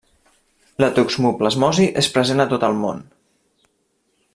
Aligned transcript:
La 0.83 0.89
toxoplasmosi 0.95 1.87
és 2.03 2.11
present 2.17 2.45
a 2.47 2.51
tot 2.55 2.67
el 2.71 2.83
món. 2.83 3.09